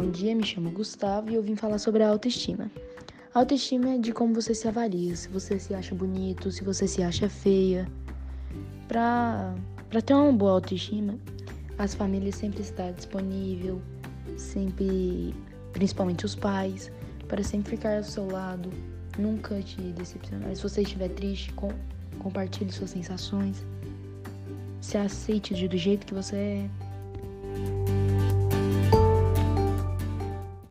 Bom 0.00 0.10
dia, 0.10 0.34
me 0.34 0.42
chamo 0.42 0.70
Gustavo 0.70 1.30
e 1.30 1.34
eu 1.34 1.42
vim 1.42 1.54
falar 1.54 1.76
sobre 1.76 2.02
a 2.02 2.08
autoestima. 2.08 2.70
A 3.34 3.40
autoestima 3.40 3.90
é 3.90 3.98
de 3.98 4.12
como 4.12 4.32
você 4.32 4.54
se 4.54 4.66
avalia, 4.66 5.14
se 5.14 5.28
você 5.28 5.58
se 5.58 5.74
acha 5.74 5.94
bonito, 5.94 6.50
se 6.50 6.64
você 6.64 6.88
se 6.88 7.02
acha 7.02 7.28
feia. 7.28 7.86
Pra, 8.88 9.54
pra 9.90 10.00
ter 10.00 10.14
uma 10.14 10.32
boa 10.32 10.52
autoestima, 10.52 11.18
as 11.76 11.94
famílias 11.94 12.36
sempre 12.36 12.62
estão 12.62 12.90
disponível, 12.94 13.82
sempre, 14.38 15.34
principalmente 15.74 16.24
os 16.24 16.34
pais, 16.34 16.90
para 17.28 17.42
sempre 17.42 17.72
ficar 17.72 17.98
ao 17.98 18.02
seu 18.02 18.26
lado, 18.26 18.70
nunca 19.18 19.60
te 19.60 19.82
decepcionar. 19.82 20.56
Se 20.56 20.62
você 20.62 20.80
estiver 20.80 21.10
triste, 21.10 21.52
com, 21.52 21.68
compartilhe 22.20 22.72
suas 22.72 22.88
sensações. 22.88 23.66
Se 24.80 24.96
aceite 24.96 25.68
do 25.68 25.76
jeito 25.76 26.06
que 26.06 26.14
você 26.14 26.36
é 26.36 26.70